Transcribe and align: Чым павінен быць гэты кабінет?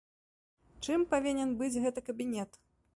Чым 0.83 1.05
павінен 1.13 1.55
быць 1.61 1.71
гэты 1.87 1.99
кабінет? 2.11 2.63